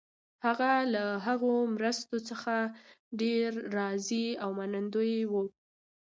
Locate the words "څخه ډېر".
2.29-3.49